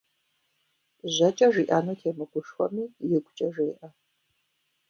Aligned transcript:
ЖьэкӀэ 1.13 1.47
жиӀэну 1.53 1.97
темыгушхуэми, 1.99 2.83
игукӀэ 3.13 3.47
жеӀэ. 3.53 3.89